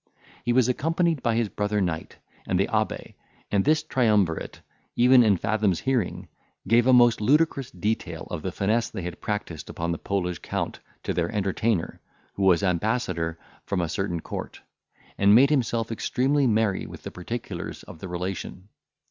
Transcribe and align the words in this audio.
He 0.43 0.51
was 0.51 0.67
accompanied 0.67 1.21
by 1.21 1.35
his 1.35 1.47
brother 1.47 1.79
knight 1.79 2.17
and 2.47 2.59
the 2.59 2.67
abbe; 2.75 3.13
and 3.51 3.63
this 3.63 3.83
triumvirate, 3.83 4.59
even 4.95 5.21
in 5.21 5.37
Fathom's 5.37 5.81
hearing, 5.81 6.27
gave 6.67 6.87
a 6.87 6.91
most 6.91 7.21
ludicrous 7.21 7.69
detail 7.69 8.27
of 8.31 8.41
the 8.41 8.51
finesse 8.51 8.89
they 8.89 9.03
had 9.03 9.21
practised 9.21 9.69
upon 9.69 9.91
the 9.91 9.99
Polish 9.99 10.39
Count, 10.39 10.79
to 11.03 11.13
their 11.13 11.31
entertainer, 11.31 12.01
who 12.33 12.41
was 12.41 12.63
ambassador 12.63 13.37
from 13.63 13.79
a 13.79 13.87
certain 13.87 14.21
court, 14.21 14.61
and 15.19 15.35
made 15.35 15.51
himself 15.51 15.91
extremely 15.91 16.47
merry 16.47 16.87
with 16.87 17.03
the 17.03 17.11
particulars 17.11 17.83
of 17.83 17.99
the 17.99 18.07
relation. 18.07 18.69